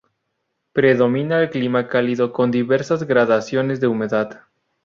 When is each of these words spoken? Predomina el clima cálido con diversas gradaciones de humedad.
Predomina 0.73 1.39
el 1.43 1.51
clima 1.51 1.87
cálido 1.87 2.33
con 2.33 2.49
diversas 2.49 3.03
gradaciones 3.03 3.79
de 3.79 3.85
humedad. 3.85 4.45